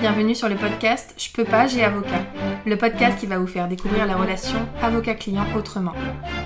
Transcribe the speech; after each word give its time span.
bienvenue 0.00 0.34
sur 0.34 0.48
le 0.48 0.56
podcast 0.56 1.14
Je 1.18 1.30
peux 1.30 1.44
pas, 1.44 1.66
j'ai 1.66 1.84
avocat. 1.84 2.22
Le 2.64 2.76
podcast 2.76 3.18
qui 3.18 3.26
va 3.26 3.38
vous 3.38 3.46
faire 3.46 3.68
découvrir 3.68 4.06
la 4.06 4.16
relation 4.16 4.58
avocat-client 4.80 5.44
autrement. 5.54 5.92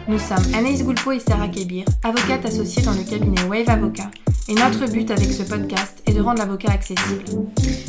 Nous 0.07 0.19
sommes 0.19 0.55
Anaïs 0.55 0.85
Goulpo 0.85 1.13
et 1.13 1.19
Sarah 1.19 1.49
Kébir, 1.49 1.87
avocates 2.03 2.45
associées 2.45 2.83
dans 2.83 2.93
le 2.93 3.05
cabinet 3.05 3.43
Wave 3.49 3.71
Avocat. 3.71 4.11
Et 4.49 4.55
notre 4.55 4.87
but 4.91 5.11
avec 5.11 5.33
ce 5.33 5.43
podcast 5.43 6.03
est 6.05 6.13
de 6.13 6.21
rendre 6.21 6.41
l'avocat 6.41 6.73
accessible. 6.73 7.25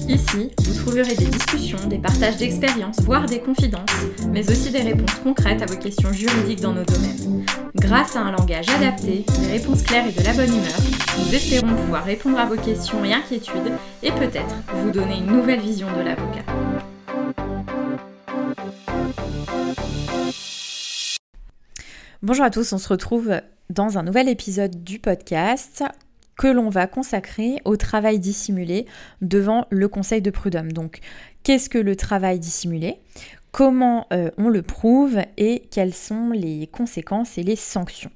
Ici, 0.08 0.52
vous 0.64 0.80
trouverez 0.80 1.14
des 1.14 1.26
discussions, 1.26 1.78
des 1.90 1.98
partages 1.98 2.38
d'expériences, 2.38 3.02
voire 3.02 3.26
des 3.26 3.40
confidences, 3.40 3.92
mais 4.32 4.50
aussi 4.50 4.72
des 4.72 4.82
réponses 4.82 5.16
concrètes 5.24 5.62
à 5.62 5.66
vos 5.66 5.78
questions 5.78 6.14
juridiques 6.14 6.62
dans 6.62 6.74
nos 6.74 6.86
domaines. 6.86 7.46
Grâce 7.76 8.16
à 8.16 8.22
un 8.22 8.32
langage 8.32 8.70
adapté, 8.70 9.26
des 9.42 9.52
réponses 9.52 9.84
claires 9.84 10.08
et 10.08 10.14
de 10.14 10.24
la 10.24 10.34
bonne 10.34 10.56
humeur, 10.56 10.80
nous 11.20 11.36
espérons 11.36 11.76
pouvoir 11.76 12.06
répondre 12.06 12.40
à 12.40 12.46
vos 12.46 12.56
questions 12.56 13.04
et 13.04 13.14
inquiétudes 13.14 13.74
et 14.02 14.12
peut-être 14.12 14.56
vous 14.76 14.92
donner 14.92 15.18
une 15.18 15.36
nouvelle 15.36 15.60
vision 15.60 15.88
de 15.98 16.04
l'avocat. 16.04 16.46
Bonjour 22.26 22.46
à 22.46 22.50
tous, 22.50 22.74
on 22.74 22.80
se 22.80 22.88
retrouve 22.88 23.40
dans 23.70 24.00
un 24.00 24.02
nouvel 24.02 24.28
épisode 24.30 24.84
du 24.84 24.98
podcast 24.98 25.84
que 26.36 26.48
l'on 26.48 26.70
va 26.70 26.88
consacrer 26.88 27.58
au 27.66 27.78
travail 27.78 28.18
dissimulé 28.18 28.88
devant 29.22 29.68
le 29.70 29.88
Conseil 29.88 30.24
de 30.24 30.32
prud'homme. 30.32 30.72
Donc, 30.72 31.02
qu'est-ce 31.44 31.70
que 31.70 31.78
le 31.78 31.96
travail 31.96 32.40
dissimulé? 32.40 32.96
Comment 33.52 34.08
euh, 34.12 34.32
on 34.40 34.50
le 34.50 34.64
prouve 34.64 35.20
et 35.38 35.68
quelles 35.70 35.94
sont 35.94 36.32
les 36.32 36.66
conséquences 36.66 37.38
et 37.38 37.44
les 37.44 37.56
sanctions? 37.56 38.12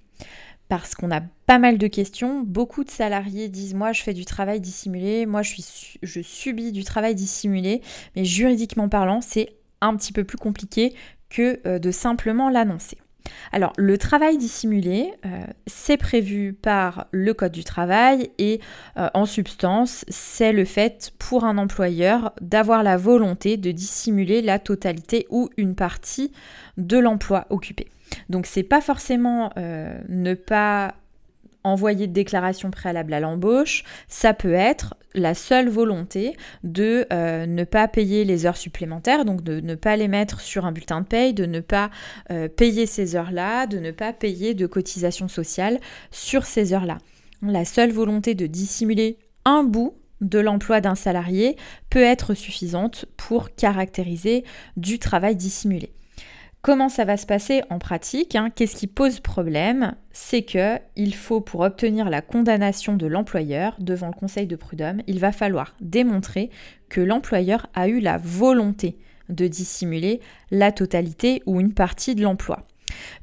Parce 0.69 0.95
qu'on 0.95 1.11
a 1.11 1.21
pas 1.45 1.59
mal 1.59 1.77
de 1.77 1.85
questions. 1.85 2.41
Beaucoup 2.41 2.83
de 2.83 2.89
salariés 2.89 3.47
disent 3.47 3.75
moi 3.75 3.91
je 3.91 4.01
fais 4.01 4.15
du 4.15 4.25
travail 4.25 4.59
dissimulé, 4.59 5.27
moi 5.27 5.43
je, 5.43 5.61
suis, 5.61 5.99
je 6.01 6.21
subis 6.21 6.71
du 6.71 6.83
travail 6.83 7.13
dissimulé, 7.13 7.83
mais 8.15 8.25
juridiquement 8.25 8.89
parlant 8.89 9.21
c'est 9.21 9.49
un 9.81 9.95
petit 9.95 10.13
peu 10.13 10.23
plus 10.23 10.39
compliqué 10.39 10.95
que 11.29 11.59
euh, 11.67 11.77
de 11.77 11.91
simplement 11.91 12.49
l'annoncer. 12.49 12.97
Alors, 13.51 13.73
le 13.77 13.97
travail 13.97 14.37
dissimulé, 14.37 15.13
euh, 15.25 15.45
c'est 15.67 15.97
prévu 15.97 16.53
par 16.53 17.07
le 17.11 17.33
Code 17.33 17.51
du 17.51 17.63
travail 17.63 18.31
et 18.37 18.59
euh, 18.97 19.09
en 19.13 19.25
substance, 19.25 20.05
c'est 20.07 20.53
le 20.53 20.65
fait 20.65 21.11
pour 21.19 21.43
un 21.43 21.57
employeur 21.57 22.33
d'avoir 22.41 22.83
la 22.83 22.97
volonté 22.97 23.57
de 23.57 23.71
dissimuler 23.71 24.41
la 24.41 24.59
totalité 24.59 25.27
ou 25.29 25.49
une 25.57 25.75
partie 25.75 26.31
de 26.77 26.97
l'emploi 26.97 27.45
occupé. 27.49 27.87
Donc, 28.29 28.45
c'est 28.45 28.63
pas 28.63 28.81
forcément 28.81 29.51
euh, 29.57 29.99
ne 30.07 30.33
pas 30.33 30.95
envoyer 31.63 32.07
de 32.07 32.13
déclaration 32.13 32.71
préalable 32.71 33.13
à 33.13 33.19
l'embauche, 33.19 33.83
ça 34.07 34.33
peut 34.33 34.53
être 34.53 34.95
la 35.13 35.33
seule 35.33 35.69
volonté 35.69 36.35
de 36.63 37.05
euh, 37.11 37.45
ne 37.45 37.63
pas 37.63 37.87
payer 37.87 38.25
les 38.25 38.45
heures 38.45 38.57
supplémentaires, 38.57 39.25
donc 39.25 39.43
de 39.43 39.59
ne 39.59 39.75
pas 39.75 39.95
les 39.95 40.07
mettre 40.07 40.39
sur 40.39 40.65
un 40.65 40.71
bulletin 40.71 41.01
de 41.01 41.05
paye, 41.05 41.33
de 41.33 41.45
ne 41.45 41.59
pas 41.59 41.89
euh, 42.31 42.47
payer 42.47 42.85
ces 42.85 43.15
heures-là, 43.15 43.67
de 43.67 43.79
ne 43.79 43.91
pas 43.91 44.13
payer 44.13 44.53
de 44.53 44.67
cotisation 44.67 45.27
sociale 45.27 45.79
sur 46.11 46.45
ces 46.45 46.73
heures-là. 46.73 46.97
La 47.41 47.65
seule 47.65 47.91
volonté 47.91 48.35
de 48.35 48.47
dissimuler 48.47 49.17
un 49.45 49.63
bout 49.63 49.95
de 50.21 50.39
l'emploi 50.39 50.81
d'un 50.81 50.95
salarié 50.95 51.55
peut 51.89 52.03
être 52.03 52.33
suffisante 52.33 53.05
pour 53.15 53.55
caractériser 53.55 54.43
du 54.75 54.99
travail 54.99 55.35
dissimulé. 55.35 55.93
Comment 56.61 56.89
ça 56.89 57.05
va 57.05 57.15
se 57.15 57.25
passer 57.25 57.61
en 57.69 57.79
pratique 57.79 58.35
hein 58.35 58.49
Qu'est-ce 58.53 58.75
qui 58.75 58.87
pose 58.87 59.21
problème 59.21 59.95
C'est 60.11 60.41
que 60.41 60.77
il 60.97 61.15
faut 61.15 61.39
pour 61.39 61.61
obtenir 61.61 62.09
la 62.09 62.21
condamnation 62.21 62.97
de 62.97 63.07
l'employeur 63.07 63.77
devant 63.79 64.07
le 64.07 64.13
Conseil 64.13 64.45
de 64.45 64.57
prud'homme, 64.57 65.01
il 65.07 65.19
va 65.19 65.31
falloir 65.31 65.73
démontrer 65.79 66.49
que 66.89 66.99
l'employeur 66.99 67.67
a 67.75 67.87
eu 67.87 68.01
la 68.01 68.17
volonté 68.17 68.97
de 69.29 69.47
dissimuler 69.47 70.19
la 70.51 70.73
totalité 70.73 71.41
ou 71.45 71.61
une 71.61 71.73
partie 71.73 72.13
de 72.13 72.23
l'emploi. 72.23 72.65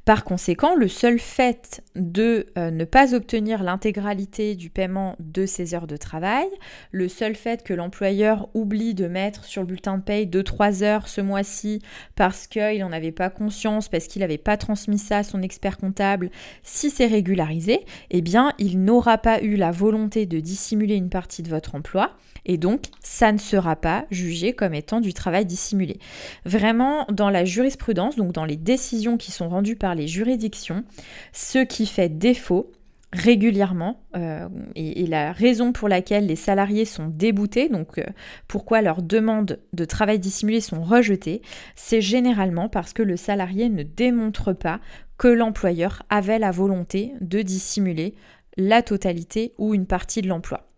Par 0.04 0.24
conséquent, 0.24 0.74
le 0.74 0.88
seul 0.88 1.18
fait 1.18 1.82
de 1.94 2.46
euh, 2.56 2.70
ne 2.70 2.84
pas 2.84 3.14
obtenir 3.14 3.62
l'intégralité 3.62 4.54
du 4.54 4.70
paiement 4.70 5.16
de 5.18 5.46
ses 5.46 5.74
heures 5.74 5.86
de 5.86 5.96
travail, 5.96 6.46
le 6.92 7.08
seul 7.08 7.34
fait 7.34 7.62
que 7.62 7.74
l'employeur 7.74 8.48
oublie 8.54 8.94
de 8.94 9.08
mettre 9.08 9.44
sur 9.44 9.62
le 9.62 9.66
bulletin 9.66 9.98
de 9.98 10.02
paye 10.02 10.26
2-3 10.26 10.82
heures 10.82 11.08
ce 11.08 11.20
mois-ci 11.20 11.82
parce 12.14 12.46
qu'il 12.46 12.80
n'en 12.80 12.92
avait 12.92 13.12
pas 13.12 13.30
conscience, 13.30 13.88
parce 13.88 14.06
qu'il 14.06 14.20
n'avait 14.20 14.38
pas 14.38 14.56
transmis 14.56 14.98
ça 14.98 15.18
à 15.18 15.22
son 15.22 15.42
expert 15.42 15.78
comptable, 15.78 16.30
si 16.62 16.90
c'est 16.90 17.06
régularisé, 17.06 17.80
eh 18.10 18.22
bien, 18.22 18.52
il 18.58 18.84
n'aura 18.84 19.18
pas 19.18 19.40
eu 19.42 19.56
la 19.56 19.70
volonté 19.70 20.26
de 20.26 20.40
dissimuler 20.40 20.94
une 20.94 21.10
partie 21.10 21.42
de 21.42 21.48
votre 21.48 21.74
emploi 21.74 22.12
et 22.46 22.58
donc 22.58 22.84
ça 23.02 23.32
ne 23.32 23.38
sera 23.38 23.76
pas 23.76 24.06
jugé 24.10 24.52
comme 24.52 24.72
étant 24.72 25.00
du 25.00 25.12
travail 25.12 25.44
dissimulé. 25.44 25.98
Vraiment, 26.44 27.04
dans 27.10 27.28
la 27.28 27.44
jurisprudence, 27.44 28.16
donc 28.16 28.32
dans 28.32 28.44
les 28.44 28.56
décisions 28.56 29.16
qui 29.16 29.32
sont 29.32 29.48
rendues 29.48 29.65
par 29.74 29.96
les 29.96 30.06
juridictions, 30.06 30.84
ce 31.32 31.58
qui 31.58 31.86
fait 31.86 32.08
défaut, 32.08 32.70
régulièrement 33.12 34.00
euh, 34.16 34.48
et, 34.74 35.06
la 35.06 35.32
raison 35.32 35.72
pour 35.72 35.88
laquelle 35.88 36.26
les 36.26 36.36
salariés 36.36 36.84
sont 36.84 37.08
déboutés, 37.08 37.68
donc 37.68 37.98
euh, 37.98 38.04
pourquoi 38.48 38.82
leurs 38.82 39.02
demandes 39.02 39.58
de 39.72 39.84
travail 39.84 40.18
dissimulé 40.18 40.60
sont 40.60 40.82
rejetées, 40.82 41.40
c'est 41.74 42.00
généralement 42.00 42.68
parce 42.68 42.92
que 42.92 43.02
le 43.02 43.16
salarié 43.16 43.68
ne 43.68 43.82
démontre 43.82 44.52
pas 44.52 44.80
que 45.18 45.28
l'employeur 45.28 46.02
avait 46.10 46.38
la 46.38 46.50
volonté 46.50 47.12
de 47.20 47.42
dissimuler 47.42 48.14
la 48.56 48.82
totalité 48.82 49.54
ou 49.58 49.74
une 49.74 49.86
partie 49.86 50.20
de 50.20 50.28
l'emploi. 50.28 50.68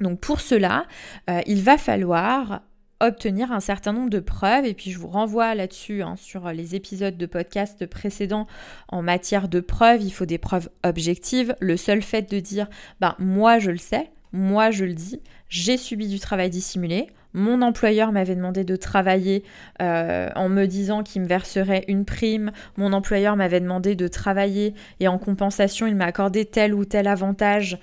Donc 0.00 0.20
pour 0.20 0.40
cela, 0.40 0.86
euh, 1.30 1.40
il 1.46 1.62
va 1.62 1.78
falloir 1.78 2.62
obtenir 3.00 3.52
un 3.52 3.60
certain 3.60 3.92
nombre 3.92 4.10
de 4.10 4.20
preuves, 4.20 4.64
et 4.64 4.74
puis 4.74 4.90
je 4.90 4.98
vous 4.98 5.08
renvoie 5.08 5.54
là-dessus 5.54 6.02
hein, 6.02 6.14
sur 6.16 6.50
les 6.52 6.74
épisodes 6.74 7.16
de 7.16 7.26
podcast 7.26 7.86
précédents 7.86 8.46
en 8.88 9.02
matière 9.02 9.48
de 9.48 9.60
preuves, 9.60 10.02
il 10.02 10.10
faut 10.10 10.26
des 10.26 10.38
preuves 10.38 10.68
objectives. 10.84 11.54
Le 11.60 11.76
seul 11.76 12.02
fait 12.02 12.30
de 12.30 12.40
dire, 12.40 12.68
ben 13.00 13.14
moi 13.18 13.58
je 13.58 13.70
le 13.70 13.78
sais, 13.78 14.10
moi 14.32 14.70
je 14.70 14.84
le 14.84 14.94
dis, 14.94 15.20
j'ai 15.48 15.76
subi 15.76 16.08
du 16.08 16.20
travail 16.20 16.50
dissimulé, 16.50 17.08
mon 17.34 17.62
employeur 17.62 18.12
m'avait 18.12 18.36
demandé 18.36 18.62
de 18.62 18.76
travailler 18.76 19.42
euh, 19.82 20.30
en 20.36 20.48
me 20.48 20.66
disant 20.66 21.02
qu'il 21.02 21.22
me 21.22 21.26
verserait 21.26 21.84
une 21.88 22.04
prime. 22.04 22.52
Mon 22.76 22.92
employeur 22.92 23.34
m'avait 23.34 23.60
demandé 23.60 23.96
de 23.96 24.06
travailler 24.06 24.72
et 25.00 25.08
en 25.08 25.18
compensation, 25.18 25.88
il 25.88 25.96
m'a 25.96 26.06
accordé 26.06 26.44
tel 26.44 26.72
ou 26.74 26.84
tel 26.84 27.08
avantage 27.08 27.78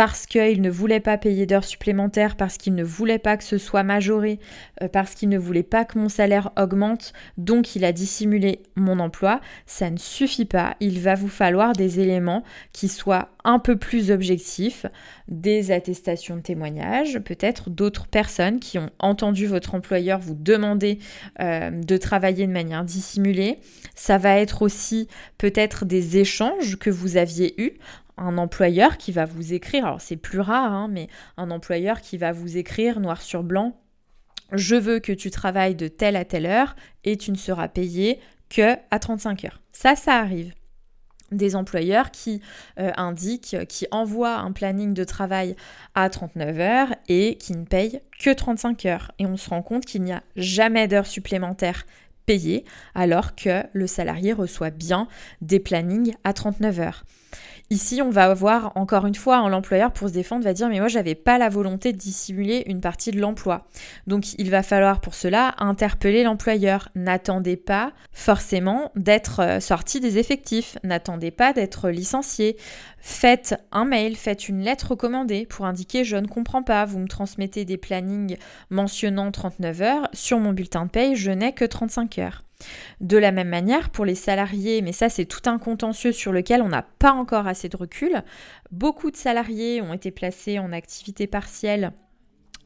parce 0.00 0.24
qu'il 0.24 0.62
ne 0.62 0.70
voulait 0.70 0.98
pas 0.98 1.18
payer 1.18 1.44
d'heures 1.44 1.62
supplémentaires, 1.62 2.36
parce 2.36 2.56
qu'il 2.56 2.74
ne 2.74 2.82
voulait 2.82 3.18
pas 3.18 3.36
que 3.36 3.44
ce 3.44 3.58
soit 3.58 3.82
majoré, 3.82 4.38
euh, 4.80 4.88
parce 4.88 5.14
qu'il 5.14 5.28
ne 5.28 5.36
voulait 5.36 5.62
pas 5.62 5.84
que 5.84 5.98
mon 5.98 6.08
salaire 6.08 6.52
augmente, 6.58 7.12
donc 7.36 7.76
il 7.76 7.84
a 7.84 7.92
dissimulé 7.92 8.62
mon 8.76 8.98
emploi, 8.98 9.42
ça 9.66 9.90
ne 9.90 9.98
suffit 9.98 10.46
pas. 10.46 10.74
Il 10.80 11.00
va 11.00 11.16
vous 11.16 11.28
falloir 11.28 11.74
des 11.74 12.00
éléments 12.00 12.44
qui 12.72 12.88
soient 12.88 13.28
un 13.44 13.58
peu 13.58 13.76
plus 13.76 14.10
objectifs, 14.10 14.86
des 15.28 15.70
attestations 15.70 16.36
de 16.36 16.40
témoignage, 16.40 17.18
peut-être 17.18 17.68
d'autres 17.68 18.06
personnes 18.06 18.58
qui 18.58 18.78
ont 18.78 18.88
entendu 19.00 19.46
votre 19.46 19.74
employeur 19.74 20.18
vous 20.18 20.34
demander 20.34 20.98
euh, 21.40 21.70
de 21.70 21.96
travailler 21.98 22.46
de 22.46 22.52
manière 22.52 22.84
dissimulée. 22.84 23.58
Ça 23.94 24.16
va 24.16 24.38
être 24.38 24.62
aussi 24.62 25.08
peut-être 25.36 25.84
des 25.84 26.16
échanges 26.16 26.76
que 26.76 26.88
vous 26.88 27.18
aviez 27.18 27.60
eus 27.62 27.74
un 28.16 28.38
employeur 28.38 28.96
qui 28.96 29.12
va 29.12 29.24
vous 29.24 29.52
écrire, 29.52 29.86
alors 29.86 30.00
c'est 30.00 30.16
plus 30.16 30.40
rare, 30.40 30.72
hein, 30.72 30.88
mais 30.90 31.08
un 31.36 31.50
employeur 31.50 32.00
qui 32.00 32.18
va 32.18 32.32
vous 32.32 32.56
écrire 32.56 33.00
noir 33.00 33.22
sur 33.22 33.42
blanc, 33.42 33.76
je 34.52 34.76
veux 34.76 34.98
que 34.98 35.12
tu 35.12 35.30
travailles 35.30 35.74
de 35.74 35.88
telle 35.88 36.16
à 36.16 36.24
telle 36.24 36.46
heure 36.46 36.74
et 37.04 37.16
tu 37.16 37.30
ne 37.30 37.36
seras 37.36 37.68
payé 37.68 38.20
que 38.48 38.76
à 38.90 38.98
35 38.98 39.44
heures. 39.44 39.60
Ça, 39.72 39.94
ça 39.96 40.16
arrive. 40.16 40.52
Des 41.30 41.54
employeurs 41.54 42.10
qui 42.10 42.42
euh, 42.80 42.90
indiquent, 42.96 43.56
qui 43.68 43.86
envoient 43.92 44.38
un 44.38 44.50
planning 44.50 44.94
de 44.94 45.04
travail 45.04 45.54
à 45.94 46.10
39 46.10 46.58
heures 46.58 46.94
et 47.08 47.36
qui 47.36 47.52
ne 47.52 47.64
payent 47.64 48.00
que 48.18 48.30
35 48.30 48.86
heures. 48.86 49.12
Et 49.20 49.26
on 49.26 49.36
se 49.36 49.48
rend 49.48 49.62
compte 49.62 49.86
qu'il 49.86 50.02
n'y 50.02 50.12
a 50.12 50.24
jamais 50.34 50.88
d'heures 50.88 51.06
supplémentaires 51.06 51.86
payées 52.26 52.64
alors 52.96 53.36
que 53.36 53.62
le 53.72 53.86
salarié 53.86 54.32
reçoit 54.32 54.70
bien 54.70 55.06
des 55.40 55.60
plannings 55.60 56.14
à 56.24 56.32
39 56.32 56.80
heures. 56.80 57.04
Ici, 57.72 58.02
on 58.02 58.10
va 58.10 58.24
avoir 58.24 58.72
encore 58.76 59.06
une 59.06 59.14
fois, 59.14 59.48
l'employeur 59.48 59.92
pour 59.92 60.08
se 60.08 60.12
défendre 60.12 60.42
va 60.42 60.52
dire 60.52 60.68
mais 60.68 60.80
moi 60.80 60.88
j'avais 60.88 61.14
pas 61.14 61.38
la 61.38 61.48
volonté 61.48 61.92
de 61.92 61.98
dissimuler 61.98 62.64
une 62.66 62.80
partie 62.80 63.12
de 63.12 63.20
l'emploi. 63.20 63.68
Donc 64.08 64.34
il 64.38 64.50
va 64.50 64.64
falloir 64.64 65.00
pour 65.00 65.14
cela 65.14 65.54
interpeller 65.58 66.24
l'employeur. 66.24 66.88
N'attendez 66.96 67.56
pas 67.56 67.92
forcément 68.12 68.90
d'être 68.96 69.40
euh, 69.40 69.60
sorti 69.60 70.00
des 70.00 70.18
effectifs, 70.18 70.78
n'attendez 70.82 71.30
pas 71.30 71.52
d'être 71.52 71.90
licencié. 71.90 72.56
Faites 72.98 73.54
un 73.70 73.84
mail, 73.84 74.16
faites 74.16 74.48
une 74.48 74.62
lettre 74.62 74.90
recommandée 74.90 75.46
pour 75.46 75.64
indiquer 75.64 76.02
je 76.02 76.16
ne 76.16 76.26
comprends 76.26 76.64
pas, 76.64 76.84
vous 76.86 76.98
me 76.98 77.06
transmettez 77.06 77.64
des 77.64 77.76
plannings 77.76 78.36
mentionnant 78.70 79.30
39 79.30 79.82
heures, 79.82 80.08
sur 80.12 80.40
mon 80.40 80.52
bulletin 80.52 80.86
de 80.86 80.90
paye 80.90 81.14
je 81.14 81.30
n'ai 81.30 81.52
que 81.52 81.64
35 81.64 82.18
heures. 82.18 82.42
De 83.00 83.16
la 83.16 83.32
même 83.32 83.48
manière, 83.48 83.90
pour 83.90 84.04
les 84.04 84.14
salariés, 84.14 84.82
mais 84.82 84.92
ça 84.92 85.08
c'est 85.08 85.24
tout 85.24 85.48
un 85.48 85.58
contentieux 85.58 86.12
sur 86.12 86.32
lequel 86.32 86.62
on 86.62 86.68
n'a 86.68 86.82
pas 86.82 87.12
encore 87.12 87.46
assez 87.46 87.68
de 87.68 87.76
recul, 87.76 88.22
beaucoup 88.70 89.10
de 89.10 89.16
salariés 89.16 89.80
ont 89.82 89.92
été 89.92 90.10
placés 90.10 90.58
en 90.58 90.72
activité 90.72 91.26
partielle 91.26 91.92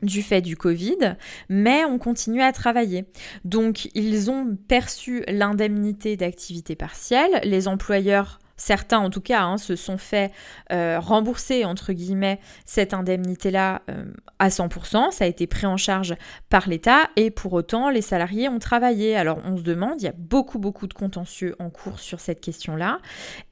du 0.02 0.22
fait 0.22 0.42
du 0.42 0.56
Covid, 0.56 1.16
mais 1.48 1.84
on 1.84 1.98
continue 1.98 2.42
à 2.42 2.52
travailler. 2.52 3.06
Donc 3.44 3.88
ils 3.94 4.30
ont 4.30 4.56
perçu 4.68 5.24
l'indemnité 5.28 6.16
d'activité 6.16 6.76
partielle, 6.76 7.40
les 7.44 7.68
employeurs 7.68 8.38
certains 8.56 8.98
en 8.98 9.10
tout 9.10 9.20
cas, 9.20 9.42
hein, 9.42 9.58
se 9.58 9.76
sont 9.76 9.98
fait 9.98 10.32
euh, 10.72 10.98
rembourser, 11.00 11.64
entre 11.64 11.92
guillemets, 11.92 12.40
cette 12.64 12.94
indemnité-là 12.94 13.82
euh, 13.90 14.04
à 14.38 14.48
100%. 14.48 15.10
Ça 15.10 15.24
a 15.24 15.26
été 15.26 15.46
pris 15.46 15.66
en 15.66 15.76
charge 15.76 16.14
par 16.48 16.68
l'État 16.68 17.10
et 17.16 17.30
pour 17.30 17.52
autant, 17.52 17.90
les 17.90 18.02
salariés 18.02 18.48
ont 18.48 18.58
travaillé. 18.58 19.16
Alors 19.16 19.38
on 19.44 19.56
se 19.56 19.62
demande, 19.62 20.00
il 20.00 20.04
y 20.04 20.08
a 20.08 20.14
beaucoup, 20.16 20.58
beaucoup 20.58 20.86
de 20.86 20.94
contentieux 20.94 21.54
en 21.58 21.70
cours 21.70 21.98
sur 21.98 22.20
cette 22.20 22.40
question-là. 22.40 22.98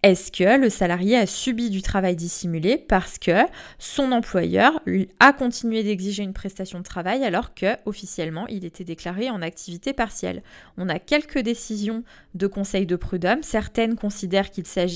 Est-ce 0.02 0.30
que 0.30 0.60
le 0.60 0.70
salarié 0.70 1.16
a 1.16 1.26
subi 1.26 1.70
du 1.70 1.82
travail 1.82 2.16
dissimulé 2.16 2.76
parce 2.76 3.18
que 3.18 3.42
son 3.78 4.12
employeur 4.12 4.80
a 5.20 5.32
continué 5.32 5.82
d'exiger 5.82 6.22
une 6.22 6.32
prestation 6.32 6.78
de 6.78 6.84
travail 6.84 7.24
alors 7.24 7.54
que 7.54 7.76
officiellement 7.86 8.46
il 8.48 8.64
était 8.64 8.84
déclaré 8.84 9.30
en 9.30 9.42
activité 9.42 9.92
partielle? 9.92 10.42
On 10.76 10.88
a 10.88 10.98
quelques 10.98 11.38
décisions 11.38 12.04
de 12.34 12.46
conseil 12.46 12.86
de 12.86 12.96
prud'homme. 12.96 13.42
Certaines 13.42 13.96
considèrent 13.96 14.50
qu'il 14.50 14.66
s'agit 14.66 14.91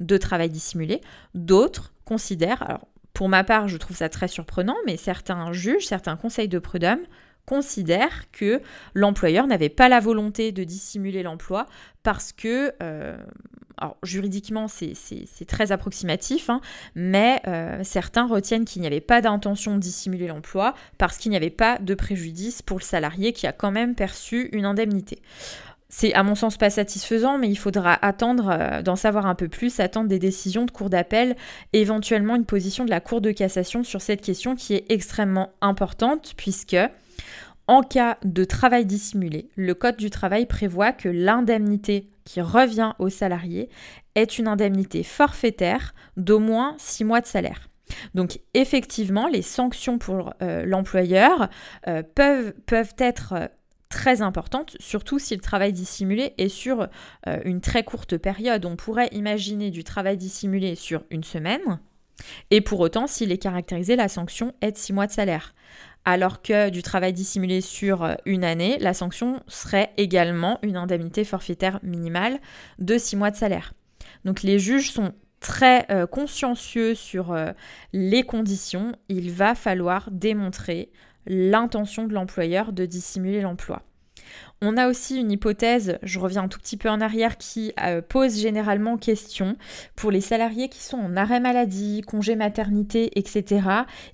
de 0.00 0.16
travail 0.16 0.50
dissimulé. 0.50 1.00
D'autres 1.34 1.92
considèrent, 2.04 2.62
alors 2.62 2.86
pour 3.14 3.28
ma 3.28 3.44
part 3.44 3.68
je 3.68 3.76
trouve 3.76 3.96
ça 3.96 4.08
très 4.08 4.28
surprenant, 4.28 4.76
mais 4.86 4.96
certains 4.96 5.52
juges, 5.52 5.86
certains 5.86 6.16
conseils 6.16 6.48
de 6.48 6.58
prud'homme 6.58 7.02
considèrent 7.46 8.30
que 8.30 8.60
l'employeur 8.94 9.46
n'avait 9.46 9.68
pas 9.68 9.88
la 9.88 10.00
volonté 10.00 10.52
de 10.52 10.64
dissimuler 10.64 11.22
l'emploi 11.22 11.66
parce 12.02 12.32
que, 12.32 12.72
euh, 12.82 13.16
juridiquement 14.04 14.68
c'est 14.68 15.44
très 15.48 15.72
approximatif, 15.72 16.50
hein, 16.50 16.60
mais 16.94 17.40
euh, 17.48 17.80
certains 17.82 18.28
retiennent 18.28 18.64
qu'il 18.64 18.80
n'y 18.80 18.86
avait 18.86 19.00
pas 19.00 19.20
d'intention 19.20 19.74
de 19.74 19.80
dissimuler 19.80 20.28
l'emploi 20.28 20.74
parce 20.98 21.18
qu'il 21.18 21.30
n'y 21.30 21.36
avait 21.36 21.50
pas 21.50 21.78
de 21.78 21.94
préjudice 21.94 22.62
pour 22.62 22.78
le 22.78 22.84
salarié 22.84 23.32
qui 23.32 23.48
a 23.48 23.52
quand 23.52 23.72
même 23.72 23.96
perçu 23.96 24.48
une 24.52 24.66
indemnité. 24.66 25.18
C'est 25.94 26.14
à 26.14 26.22
mon 26.22 26.34
sens 26.34 26.56
pas 26.56 26.70
satisfaisant, 26.70 27.36
mais 27.36 27.50
il 27.50 27.56
faudra 27.56 27.98
attendre 28.00 28.48
euh, 28.50 28.80
d'en 28.80 28.96
savoir 28.96 29.26
un 29.26 29.34
peu 29.34 29.48
plus, 29.48 29.78
attendre 29.78 30.08
des 30.08 30.18
décisions 30.18 30.64
de 30.64 30.70
cour 30.70 30.88
d'appel, 30.88 31.36
éventuellement 31.74 32.34
une 32.34 32.46
position 32.46 32.86
de 32.86 32.90
la 32.90 33.00
Cour 33.00 33.20
de 33.20 33.30
cassation 33.30 33.84
sur 33.84 34.00
cette 34.00 34.22
question 34.22 34.56
qui 34.56 34.72
est 34.72 34.90
extrêmement 34.90 35.50
importante 35.60 36.32
puisque 36.34 36.78
en 37.66 37.82
cas 37.82 38.16
de 38.24 38.42
travail 38.44 38.86
dissimulé, 38.86 39.50
le 39.54 39.74
Code 39.74 39.98
du 39.98 40.08
travail 40.08 40.46
prévoit 40.46 40.92
que 40.92 41.10
l'indemnité 41.10 42.08
qui 42.24 42.40
revient 42.40 42.94
au 42.98 43.10
salarié 43.10 43.68
est 44.14 44.38
une 44.38 44.48
indemnité 44.48 45.02
forfaitaire 45.02 45.94
d'au 46.16 46.38
moins 46.38 46.74
6 46.78 47.04
mois 47.04 47.20
de 47.20 47.26
salaire. 47.26 47.68
Donc 48.14 48.40
effectivement, 48.54 49.28
les 49.28 49.42
sanctions 49.42 49.98
pour 49.98 50.32
euh, 50.40 50.64
l'employeur 50.64 51.50
euh, 51.86 52.02
peuvent 52.02 52.94
être 52.96 53.50
très 53.92 54.22
importante, 54.22 54.74
surtout 54.80 55.18
si 55.18 55.34
le 55.34 55.42
travail 55.42 55.72
dissimulé 55.72 56.32
est 56.38 56.48
sur 56.48 56.88
euh, 57.28 57.38
une 57.44 57.60
très 57.60 57.84
courte 57.84 58.16
période. 58.16 58.64
On 58.64 58.74
pourrait 58.74 59.10
imaginer 59.12 59.70
du 59.70 59.84
travail 59.84 60.16
dissimulé 60.16 60.74
sur 60.74 61.04
une 61.10 61.22
semaine, 61.22 61.78
et 62.50 62.62
pour 62.62 62.80
autant, 62.80 63.06
s'il 63.06 63.32
est 63.32 63.38
caractérisé, 63.38 63.94
la 63.94 64.08
sanction 64.08 64.54
est 64.62 64.72
de 64.72 64.76
6 64.78 64.94
mois 64.94 65.06
de 65.06 65.12
salaire. 65.12 65.54
Alors 66.04 66.40
que 66.40 66.70
du 66.70 66.82
travail 66.82 67.12
dissimulé 67.12 67.60
sur 67.60 68.02
euh, 68.02 68.14
une 68.24 68.44
année, 68.44 68.78
la 68.80 68.94
sanction 68.94 69.40
serait 69.46 69.92
également 69.98 70.58
une 70.62 70.76
indemnité 70.76 71.22
forfaitaire 71.22 71.78
minimale 71.82 72.40
de 72.78 72.96
6 72.96 73.16
mois 73.16 73.30
de 73.30 73.36
salaire. 73.36 73.74
Donc 74.24 74.42
les 74.42 74.58
juges 74.58 74.90
sont 74.90 75.12
très 75.38 75.86
euh, 75.90 76.06
consciencieux 76.06 76.94
sur 76.94 77.36
les 77.92 78.22
conditions. 78.22 78.92
Il 79.08 79.30
va 79.30 79.54
falloir 79.54 80.10
démontrer 80.10 80.90
l'intention 81.26 82.06
de 82.06 82.14
l'employeur 82.14 82.72
de 82.72 82.86
dissimuler 82.86 83.40
l'emploi. 83.40 83.82
On 84.64 84.76
a 84.76 84.88
aussi 84.88 85.18
une 85.18 85.32
hypothèse, 85.32 85.98
je 86.02 86.20
reviens 86.20 86.44
un 86.44 86.48
tout 86.48 86.60
petit 86.60 86.76
peu 86.76 86.88
en 86.88 87.00
arrière, 87.00 87.36
qui 87.36 87.72
euh, 87.82 88.00
pose 88.00 88.38
généralement 88.40 88.96
question 88.96 89.56
pour 89.96 90.12
les 90.12 90.20
salariés 90.20 90.68
qui 90.68 90.82
sont 90.82 90.98
en 90.98 91.16
arrêt 91.16 91.40
maladie, 91.40 92.02
congé 92.02 92.36
maternité, 92.36 93.18
etc. 93.18 93.60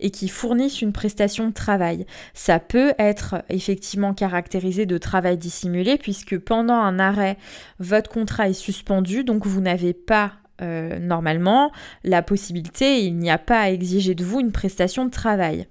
et 0.01 0.11
qui 0.11 0.29
fournissent 0.29 0.81
une 0.81 0.93
prestation 0.95 1.49
de 1.49 1.53
travail. 1.53 2.07
Ça 2.33 2.61
peut 2.61 2.95
être 2.99 3.45
effectivement 3.51 4.15
caractérisé 4.15 4.87
de 4.87 4.97
travail 4.97 5.37
dissimulé 5.37 5.99
puisque 5.99 6.39
pendant 6.39 6.75
un 6.75 6.99
arrêt, 6.99 7.37
votre 7.79 8.11
contrat 8.11 8.49
est 8.49 8.55
suspendu, 8.55 9.25
donc 9.25 9.47
vous 9.47 9.61
n'avez 9.61 9.93
pas 9.93 10.33
euh, 10.63 10.99
normalement 10.99 11.71
la 12.05 12.23
possibilité, 12.23 13.05
il 13.05 13.17
n'y 13.19 13.31
a 13.31 13.39
pas 13.39 13.61
à 13.61 13.71
exiger 13.71 14.15
de 14.15 14.25
vous 14.25 14.41
une 14.41 14.51
prestation 14.51 15.05
de 15.05 15.11
travail. 15.11 15.69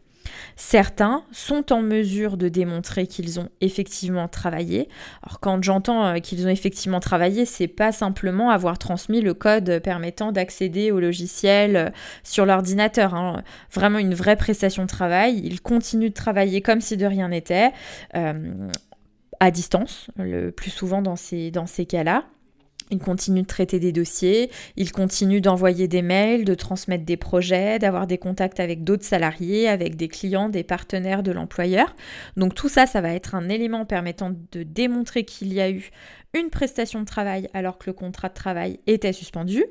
Certains 0.56 1.24
sont 1.32 1.72
en 1.72 1.82
mesure 1.82 2.38
de 2.38 2.50
démontrer 2.50 3.08
qu'ils 3.08 3.40
ont 3.40 3.50
effectivement 3.62 4.28
travaillé. 4.28 4.90
Alors 5.24 5.40
quand 5.40 5.64
j'entends 5.64 6.06
euh, 6.06 6.20
qu'ils 6.20 6.46
ont 6.46 6.50
effectivement 6.50 7.00
travaillé, 7.00 7.46
c'est 7.46 7.68
pas 7.68 7.92
simplement 7.92 8.50
avoir 8.50 8.78
transmis 8.78 9.22
le 9.22 9.34
code 9.34 9.80
permettant 9.84 10.32
d'accéder 10.32 10.92
au 10.92 11.00
logiciel 11.00 11.76
euh, 11.76 11.90
sur 12.24 12.46
l'ordinateur. 12.46 13.14
Hein. 13.14 13.44
Vraiment 13.72 14.00
une 14.00 14.14
vraie 14.14 14.36
prestation 14.36 14.84
de 14.84 14.90
travail. 14.90 15.42
Ils 15.44 15.62
continuent 15.62 16.10
de 16.10 16.14
travailler 16.14 16.62
comme 16.62 16.82
si 16.82 16.98
de 16.98 17.06
rien 17.06 17.30
n'était. 17.30 17.72
Euh, 18.16 18.70
à 19.40 19.52
distance, 19.52 20.08
le 20.18 20.50
plus 20.50 20.72
souvent 20.72 21.02
dans 21.02 21.16
dans 21.52 21.68
ces 21.68 21.86
cas-là. 21.86 22.24
Il 22.90 23.00
continue 23.00 23.42
de 23.42 23.48
traiter 23.48 23.80
des 23.80 23.92
dossiers, 23.92 24.50
il 24.76 24.92
continue 24.92 25.42
d'envoyer 25.42 25.88
des 25.88 26.02
mails, 26.02 26.46
de 26.46 26.54
transmettre 26.54 27.06
des 27.06 27.18
projets, 27.18 27.80
d'avoir 27.80 28.08
des 28.08 28.18
contacts 28.18 28.60
avec 28.60 28.84
d'autres 28.84 29.04
salariés, 29.04 29.68
avec 29.68 29.96
des 29.96 30.08
clients, 30.08 30.50
des 30.50 30.64
partenaires 30.64 31.24
de 31.24 31.32
l'employeur. 31.32 31.96
Donc 32.38 32.56
tout 32.56 32.70
ça, 32.70 32.86
ça 32.86 33.02
va 33.02 33.14
être 33.14 33.36
un 33.36 33.50
élément 33.50 33.86
permettant 33.86 34.32
de 34.52 34.64
démontrer 34.64 35.26
qu'il 35.26 35.54
y 35.54 35.60
a 35.60 35.70
eu 35.70 35.92
une 36.34 36.50
prestation 36.50 37.02
de 37.02 37.06
travail 37.06 37.50
alors 37.54 37.78
que 37.78 37.90
le 37.90 37.94
contrat 37.94 38.30
de 38.30 38.34
travail 38.34 38.80
était 38.88 39.14
suspendu. 39.14 39.66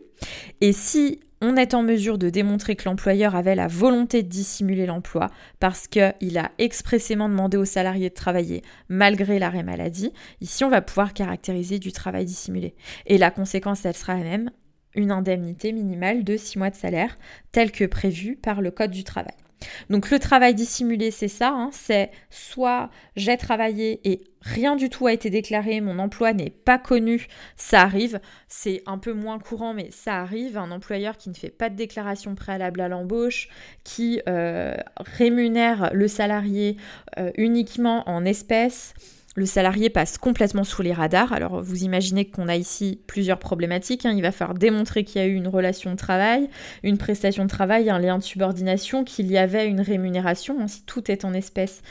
Et 0.61 0.73
si 0.73 1.21
on 1.41 1.57
est 1.57 1.75
en 1.75 1.83
mesure 1.83 2.19
de 2.19 2.31
démontrer 2.31 2.77
que 2.77 2.89
l'employeur 2.89 3.35
avait 3.35 3.55
la 3.55 3.69
volonté 3.69 4.23
de 4.23 4.29
dissimuler 4.29 4.87
l'emploi 4.87 5.31
parce 5.61 5.87
qu'il 5.87 6.39
a 6.39 6.51
expressément 6.59 7.29
demandé 7.29 7.57
aux 7.57 7.65
salariés 7.65 8.09
de 8.09 8.15
travailler 8.15 8.63
malgré 8.89 9.39
l'arrêt 9.39 9.63
maladie. 9.63 10.13
Ici, 10.41 10.65
on 10.65 10.71
va 10.71 10.81
pouvoir 10.81 11.13
caractériser 11.13 11.79
du 11.79 11.93
travail 11.93 12.25
dissimulé. 12.25 12.75
Et 13.07 13.19
la 13.19 13.31
conséquence, 13.31 13.85
elle 13.85 13.97
sera 13.97 14.17
même, 14.17 14.51
une 14.95 15.11
indemnité 15.11 15.73
minimale 15.73 16.25
de 16.25 16.37
6 16.37 16.59
mois 16.59 16.71
de 16.71 16.77
salaire, 16.77 17.17
telle 17.53 17.71
que 17.71 17.85
prévue 17.85 18.37
par 18.37 18.63
le 18.63 18.71
Code 18.71 18.91
du 18.91 19.05
travail. 19.05 19.35
Donc 19.91 20.11
le 20.11 20.19
travail 20.19 20.55
dissimulé, 20.55 21.11
c'est 21.11 21.29
ça, 21.29 21.51
hein. 21.51 21.71
c'est 21.73 22.11
soit 22.31 22.91
j'ai 23.17 23.37
travaillé 23.37 24.01
et 24.05 24.25
rien 24.41 24.77
du 24.77 24.91
tout 24.91 25.07
a 25.07 25.13
été 25.13 25.31
déclaré, 25.31 25.81
mon 25.81 25.99
emploi 25.99 26.33
n'est 26.33 26.51
pas 26.51 26.79
connu, 26.79 27.27
ça 27.57 27.83
arrive, 27.83 28.21
c'est 28.49 28.83
un 28.87 28.99
peu 28.99 29.13
moins 29.13 29.39
courant, 29.39 29.75
mais 29.75 29.91
ça 29.91 30.21
arrive, 30.21 30.57
un 30.57 30.71
employeur 30.71 31.17
qui 31.17 31.31
ne 31.31 31.35
fait 31.35 31.51
pas 31.51 31.71
de 31.71 31.77
déclaration 31.77 32.35
préalable 32.35 32.81
à 32.81 32.89
l'embauche, 32.89 33.49
qui 33.83 34.21
euh, 34.29 34.77
rémunère 34.99 35.91
le 35.93 36.09
salarié 36.09 36.77
euh, 37.19 37.31
uniquement 37.37 38.09
en 38.09 38.25
espèces, 38.25 38.95
le 39.37 39.45
salarié 39.47 39.91
passe 39.91 40.19
complètement 40.19 40.65
sous 40.65 40.83
les 40.83 40.95
radars. 40.95 41.33
Alors 41.33 41.63
vous 41.63 41.85
imaginez 41.85 42.25
qu'on 42.25 42.49
a 42.49 42.57
ici 42.57 43.01
plusieurs 43.07 43.39
problématiques. 43.39 44.07
Hein. 44.07 44.15
Il 44.17 44.23
va 44.23 44.33
falloir 44.33 44.57
démontrer 44.57 45.05
qu'il 45.05 45.21
y 45.21 45.25
a 45.25 45.29
eu 45.29 45.35
une 45.35 45.47
relation 45.47 45.93
de 45.93 45.97
travail, 45.97 46.49
une 46.83 46.97
prestation 46.97 47.45
de 47.45 47.51
travail, 47.51 47.91
un 47.91 47.99
lien 47.99 48.19
de 48.19 48.23
subordination, 48.23 49.05
qu'il 49.05 49.31
y 49.31 49.37
avait 49.37 49.69
une 49.69 49.83
rémunération. 49.83 50.57
Hein. 50.61 50.69
Si 50.69 50.83
tout 50.85 51.11
est 51.11 51.25
en 51.25 51.35
espèces, 51.35 51.83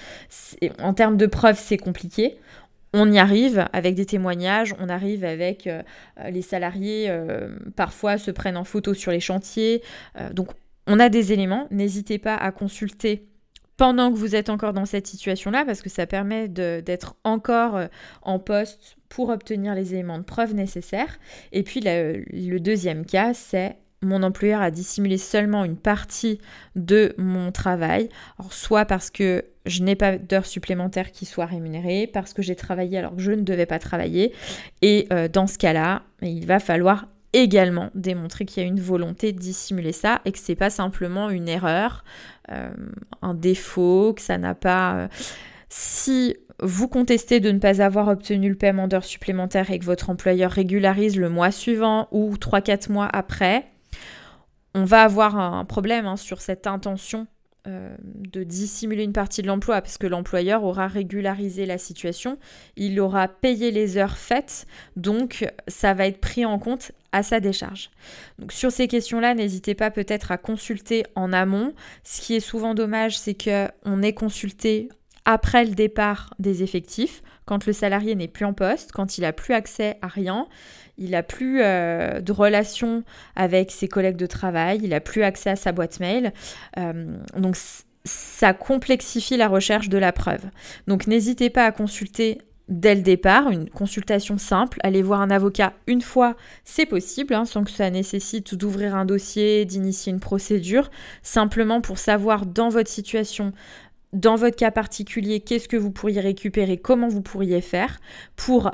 en 0.80 0.94
termes 0.96 1.18
de 1.18 1.28
preuves, 1.28 1.60
c'est 1.60 1.78
compliqué. 1.78 2.38
On 2.94 3.12
y 3.12 3.20
arrive 3.20 3.68
avec 3.74 3.94
des 3.94 4.06
témoignages, 4.06 4.74
on 4.80 4.90
arrive 4.90 5.24
avec 5.24 5.68
euh, 5.68 5.84
les 6.32 6.42
salariés, 6.42 7.08
euh, 7.10 7.56
parfois 7.76 8.18
se 8.18 8.32
prennent 8.32 8.58
en 8.58 8.64
photo 8.64 8.94
sur 8.94 9.12
les 9.12 9.20
chantiers. 9.20 9.84
Euh, 10.18 10.32
donc 10.34 10.50
on 10.88 11.00
a 11.00 11.10
des 11.10 11.32
éléments. 11.32 11.68
N'hésitez 11.70 12.18
pas 12.18 12.36
à 12.36 12.52
consulter 12.52 13.28
pendant 13.78 14.12
que 14.12 14.18
vous 14.18 14.36
êtes 14.36 14.50
encore 14.50 14.74
dans 14.74 14.86
cette 14.86 15.08
situation-là, 15.08 15.66
parce 15.66 15.82
que 15.82 15.90
ça 15.90 16.06
permet 16.06 16.48
d'être 16.48 17.16
encore 17.24 17.76
euh, 17.76 17.88
en 18.22 18.40
poste 18.40 18.98
pour 19.10 19.30
obtenir 19.30 19.76
les 19.76 19.94
éléments 19.94 20.18
de 20.18 20.24
preuve 20.24 20.54
nécessaires. 20.54 21.20
Et 21.52 21.64
puis 21.64 21.82
le, 21.84 22.58
deuxième 22.60 23.06
cas, 23.06 23.34
c'est 23.34 23.78
mon 24.02 24.24
employeur 24.24 24.62
a 24.62 24.72
dissimulé 24.72 25.18
seulement 25.18 25.64
une 25.64 25.78
partie 25.78 26.40
de 26.76 27.16
mon 27.18 27.52
travail, 27.52 28.10
soit 28.52 28.86
parce 28.86 29.10
que 29.10 29.46
je 29.66 29.82
n'ai 29.82 29.96
pas 29.96 30.18
d'heures 30.18 30.46
supplémentaires 30.46 31.12
qui 31.12 31.26
soient 31.26 31.48
rémunérées, 31.48 32.08
parce 32.08 32.34
que 32.34 32.44
j'ai 32.44 32.56
travaillé 32.56 33.00
alors 33.00 33.16
que 33.16 33.22
je 33.22 33.32
ne 33.32 33.42
devais 33.42 33.66
pas 33.66 33.80
travailler. 33.80 34.34
Et 34.82 35.08
euh, 35.12 35.28
dans 35.28 35.48
ce 35.48 35.58
cas-là, 35.58 36.04
il 36.22 36.46
va 36.46 36.60
falloir 36.60 37.08
également 37.36 37.90
démontrer 37.96 38.46
qu'il 38.46 38.64
y 38.64 38.66
a 38.66 38.70
une 38.70 38.80
volonté 38.80 39.32
de 39.34 39.40
dissimuler 39.40 39.92
ça 39.92 40.22
et 40.26 40.32
que 40.32 40.40
c'est 40.40 40.56
pas 40.56 40.70
simplement 40.70 41.30
une 41.30 41.50
erreur, 41.50 42.04
euh, 42.52 42.70
un 43.22 43.34
défaut, 43.34 44.14
que 44.14 44.22
ça 44.22 44.38
n'a 44.38 44.56
pas. 44.56 44.96
Euh, 44.96 45.08
si 45.70 46.38
vous 46.62 46.88
contestez 46.88 47.42
de 47.42 47.52
ne 47.52 47.60
pas 47.60 47.82
avoir 47.82 48.08
obtenu 48.08 48.50
le 48.50 48.56
paiement 48.56 48.88
d'heures 48.88 49.04
supplémentaires 49.04 49.72
et 49.72 49.80
que 49.80 49.86
votre 49.86 50.10
employeur 50.10 50.52
régularise 50.52 51.18
le 51.18 51.30
mois 51.30 51.52
suivant 51.52 52.08
ou 52.12 52.36
3-4 52.36 52.92
mois 52.92 53.10
après, 53.12 53.66
on 54.74 54.86
va 54.86 55.04
avoir 55.04 55.38
un 55.38 55.66
problème 55.66 56.06
hein, 56.06 56.18
sur 56.18 56.42
cette 56.42 56.68
intention 56.68 57.28
euh, 57.68 57.96
de 58.04 58.44
dissimuler 58.44 59.04
une 59.04 59.14
partie 59.14 59.42
de 59.42 59.48
l'emploi 59.48 59.82
parce 59.82 59.98
que 59.98 60.06
l'employeur 60.06 60.64
aura 60.64 60.88
régularisé 60.88 61.66
la 61.66 61.80
situation, 61.80 62.38
il 62.76 63.00
aura 63.00 63.28
payé 63.28 63.72
les 63.72 63.98
heures 63.98 64.18
faites, 64.18 64.68
donc 64.98 65.52
ça 65.68 65.96
va 65.96 66.06
être 66.06 66.20
pris 66.22 66.46
en 66.46 66.60
compte 66.60 66.92
à 67.16 67.24
sa 67.24 67.40
décharge. 67.40 67.92
Donc 68.40 68.52
sur 68.52 68.74
ces 68.74 68.90
questions-là, 68.90 69.34
n'hésitez 69.36 69.74
pas 69.74 69.90
peut-être 69.90 70.34
à 70.34 70.38
consulter 70.38 71.06
en 71.16 71.32
amont. 71.32 71.74
Ce 72.04 72.20
qui 72.20 72.36
est 72.36 72.42
souvent 72.42 72.76
dommage, 72.76 73.18
c'est 73.18 73.34
que 73.34 73.70
on 73.86 74.04
est 74.04 74.14
consulté 74.14 74.90
après 75.24 75.64
le 75.64 75.72
départ 75.72 76.34
des 76.40 76.62
effectifs, 76.62 77.24
quand 77.46 77.66
le 77.66 77.74
salarié 77.74 78.16
n'est 78.16 78.28
plus 78.28 78.46
en 78.46 78.54
poste, 78.54 78.92
quand 78.92 79.18
il 79.18 79.22
n'a 79.22 79.32
plus 79.32 79.54
accès 79.54 79.98
à 80.02 80.08
rien, 80.08 80.48
il 80.98 81.12
n'a 81.12 81.24
plus 81.24 81.62
euh, 81.62 82.20
de 82.20 82.32
relation 82.34 83.04
avec 83.36 83.72
ses 83.72 83.88
collègues 83.88 84.18
de 84.18 84.28
travail, 84.28 84.82
il 84.84 84.90
n'a 84.90 85.00
plus 85.00 85.24
accès 85.24 85.50
à 85.52 85.56
sa 85.56 85.72
boîte 85.72 86.02
mail. 86.02 86.34
Euh, 86.78 87.18
donc 87.38 87.56
ça 88.04 88.54
complexifie 88.54 89.38
la 89.38 89.48
recherche 89.48 89.88
de 89.88 89.98
la 89.98 90.12
preuve. 90.12 90.44
Donc 90.88 91.08
n'hésitez 91.08 91.50
pas 91.50 91.66
à 91.66 91.72
consulter 91.72 92.40
dès 92.68 92.96
le 92.96 93.02
départ, 93.02 93.50
une 93.50 93.70
consultation 93.70 94.38
simple, 94.38 94.80
aller 94.84 95.02
voir 95.02 95.22
un 95.22 95.30
avocat 95.30 95.74
une 95.88 96.02
fois, 96.02 96.36
c'est 96.64 96.86
possible, 96.86 97.34
hein, 97.34 97.46
sans 97.46 97.64
que 97.64 97.72
ça 97.72 97.90
nécessite 97.90 98.56
d'ouvrir 98.56 98.96
un 98.96 99.06
dossier, 99.06 99.66
d'initier 99.66 100.12
une 100.12 100.20
procédure, 100.20 100.90
simplement 101.22 101.82
pour 101.82 101.98
savoir 101.98 102.46
dans 102.46 102.70
votre 102.70 102.90
situation, 102.90 103.54
dans 104.14 104.36
votre 104.36 104.56
cas 104.56 104.72
particulier, 104.72 105.42
qu'est-ce 105.42 105.68
que 105.68 105.78
vous 105.78 105.92
pourriez 105.92 106.22
récupérer, 106.22 106.78
comment 106.78 107.08
vous 107.08 107.22
pourriez 107.22 107.62
faire 107.62 108.00
pour 108.36 108.72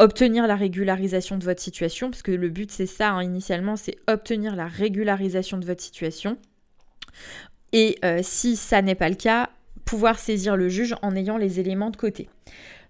obtenir 0.00 0.46
la 0.46 0.56
régularisation 0.56 1.38
de 1.38 1.44
votre 1.44 1.60
situation, 1.60 2.10
parce 2.10 2.22
que 2.22 2.32
le 2.32 2.48
but 2.48 2.70
c'est 2.70 2.86
ça, 2.86 3.10
hein, 3.10 3.22
initialement, 3.22 3.76
c'est 3.76 3.96
obtenir 4.06 4.56
la 4.56 4.66
régularisation 4.66 5.58
de 5.58 5.66
votre 5.66 5.82
situation. 5.82 6.38
Et 7.72 7.98
euh, 8.04 8.20
si 8.22 8.56
ça 8.56 8.80
n'est 8.80 8.94
pas 8.94 9.08
le 9.08 9.16
cas, 9.16 9.50
pouvoir 9.88 10.18
saisir 10.18 10.54
le 10.54 10.68
juge 10.68 10.94
en 11.00 11.16
ayant 11.16 11.38
les 11.38 11.60
éléments 11.60 11.88
de 11.88 11.96
côté. 11.96 12.28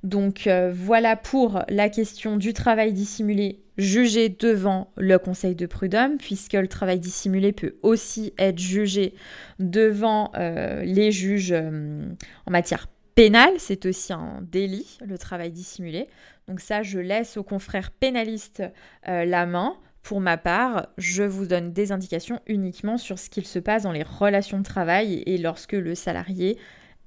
Donc 0.03 0.49
euh, 0.49 0.73
voilà 0.75 1.15
pour 1.15 1.63
la 1.69 1.89
question 1.89 2.37
du 2.37 2.53
travail 2.53 2.93
dissimulé 2.93 3.61
jugé 3.77 4.29
devant 4.29 4.91
le 4.97 5.17
conseil 5.17 5.55
de 5.55 5.67
prud'homme, 5.67 6.19
puisque 6.19 6.55
le 6.55 6.67
travail 6.67 6.99
dissimulé 6.99 7.53
peut 7.53 7.77
aussi 7.83 8.35
être 8.37 8.59
jugé 8.59 9.15
devant 9.61 10.33
euh, 10.37 10.83
les 10.83 11.13
juges 11.13 11.53
en 11.53 12.51
matière 12.51 12.89
pénale. 13.15 13.55
C'est 13.59 13.87
aussi 13.87 14.13
un 14.13 14.41
délit, 14.43 14.99
le 15.07 15.19
travail 15.19 15.53
dissimulé. 15.53 16.09
Donc 16.49 16.59
ça, 16.59 16.83
je 16.83 16.99
laisse 16.99 17.37
aux 17.37 17.45
confrères 17.45 17.93
pénalistes 17.93 18.65
euh, 19.07 19.25
la 19.25 19.47
main. 19.47 19.77
Pour 20.03 20.21
ma 20.21 20.37
part, 20.37 20.89
je 20.97 21.23
vous 21.23 21.47
donne 21.47 21.73
des 21.73 21.93
indications 21.93 22.41
uniquement 22.47 22.99
sur 22.99 23.21
ce 23.21 23.31
qu'il 23.31 23.47
se 23.47 23.61
passe 23.61 23.85
dans 23.85 23.93
les 23.93 24.03
relations 24.03 24.59
de 24.59 24.65
travail 24.65 25.23
et 25.27 25.39
lorsque 25.39 25.75
le 25.75 25.95
salarié 25.95 26.59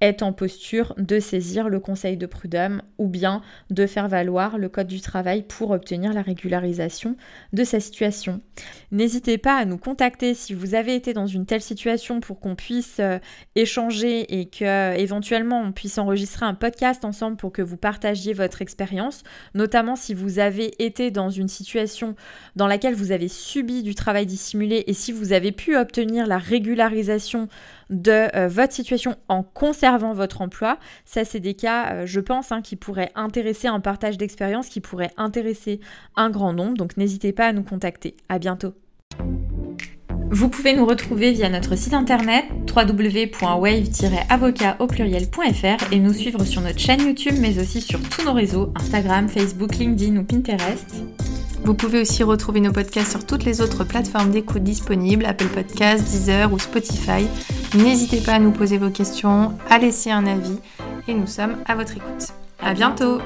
est 0.02 0.24
en 0.24 0.34
posture 0.34 0.94
de 0.98 1.20
saisir 1.20 1.70
le 1.70 1.80
conseil 1.80 2.18
de 2.18 2.26
prud'homme 2.26 2.82
ou 2.98 3.08
bien 3.08 3.42
de 3.70 3.86
faire 3.86 4.08
valoir 4.08 4.58
le 4.58 4.68
code 4.68 4.88
du 4.88 5.00
travail 5.00 5.44
pour 5.44 5.72
obtenir 5.72 6.14
la 6.14 6.22
régularisation 6.22 7.16
de 7.54 7.64
sa 7.64 7.80
situation. 7.80 8.42
N'hésitez 8.92 9.38
pas 9.38 9.56
à 9.56 9.66
nous 9.66 9.78
contacter 9.78 10.34
si 10.34 10.54
vous 10.54 10.76
avez 10.76 10.96
été 10.96 11.14
dans 11.14 11.28
une 11.28 11.46
telle 11.46 11.62
situation 11.62 12.20
pour 12.20 12.40
qu'on 12.40 12.56
puisse 12.56 12.98
euh, 13.00 13.20
échanger 13.56 14.40
et 14.40 14.46
que 14.48 14.98
éventuellement 14.98 15.62
on 15.62 15.72
puisse 15.72 15.98
enregistrer 15.98 16.46
un 16.46 16.56
podcast 16.56 17.06
ensemble 17.06 17.38
pour 17.38 17.52
que 17.52 17.62
vous 17.62 17.78
partagiez 17.78 18.34
votre 18.34 18.62
expérience, 18.62 19.24
notamment 19.54 19.96
si 19.96 20.14
vous 20.14 20.40
avez 20.40 20.84
été 20.84 21.12
dans 21.12 21.30
une 21.30 21.48
situation 21.48 22.16
dans 22.56 22.68
laquelle 22.68 22.96
vous 22.96 23.12
avez 23.12 23.28
subi 23.28 23.84
du 23.84 23.96
travail 23.96 24.26
dissimulé 24.26 24.84
et 24.88 24.94
si 24.94 25.12
vous 25.12 25.34
avez 25.34 25.52
pu 25.52 25.78
obtenir 25.78 26.28
la 26.28 26.38
régularisation 26.38 27.48
de 27.92 28.36
euh, 28.36 28.48
votre 28.48 28.74
situation 28.74 29.16
en 29.28 29.44
conservant 29.44 30.14
votre 30.14 30.42
emploi. 30.42 30.78
Ça, 31.06 31.26
c'est 31.26 31.40
des 31.40 31.54
cas, 31.54 31.94
euh, 31.94 32.06
je 32.06 32.20
pense, 32.20 32.52
hein, 32.52 32.62
qui 32.62 32.76
pourraient 32.76 33.12
intéresser 33.16 33.68
un 33.68 33.80
partage 33.80 34.18
d'expérience, 34.18 34.70
qui 34.70 34.82
pourraient 34.82 35.12
intéresser 35.18 35.80
un 36.16 36.30
grand 36.30 36.54
nombre. 36.54 36.78
Donc 36.78 36.98
n'hésitez 36.98 37.34
pas 37.34 37.48
à 37.48 37.54
nous 37.54 37.64
contacter. 37.64 38.16
À 38.30 38.40
bientôt. 38.40 38.74
Vous 40.34 40.48
pouvez 40.48 40.74
nous 40.74 40.86
retrouver 40.86 41.34
via 41.34 41.50
notre 41.50 41.76
site 41.76 41.94
internet 41.94 42.46
www.wave-avocat 42.74 44.78
au 44.80 44.88
pluriel.fr 44.88 45.92
et 45.92 46.00
nous 46.00 46.14
suivre 46.14 46.46
sur 46.46 46.62
notre 46.62 46.80
chaîne 46.80 47.02
YouTube 47.02 47.36
mais 47.38 47.60
aussi 47.60 47.82
sur 47.82 48.00
tous 48.02 48.24
nos 48.24 48.32
réseaux 48.32 48.72
Instagram, 48.76 49.28
Facebook, 49.28 49.76
LinkedIn 49.76 50.16
ou 50.16 50.24
Pinterest. 50.24 51.04
Vous 51.64 51.74
pouvez 51.74 52.02
aussi 52.02 52.24
retrouver 52.24 52.60
nos 52.60 52.72
podcasts 52.72 53.12
sur 53.12 53.26
toutes 53.26 53.46
les 53.46 53.62
autres 53.62 53.84
plateformes 53.84 54.32
d'écoute 54.32 54.64
disponibles, 54.64 55.26
Apple 55.26 55.48
Podcasts, 55.48 56.04
Deezer 56.04 56.52
ou 56.52 56.60
Spotify. 56.60 57.28
N'hésitez 57.76 58.20
pas 58.20 58.34
à 58.34 58.40
nous 58.40 58.52
poser 58.52 58.78
vos 58.78 58.90
questions, 58.90 59.54
à 59.70 59.78
laisser 59.78 60.12
un 60.12 60.26
avis 60.26 60.58
et 61.08 61.14
nous 61.14 61.28
sommes 61.28 61.58
à 61.66 61.76
votre 61.76 61.98
écoute. 61.98 62.34
À 62.60 62.74
bientôt 62.74 63.20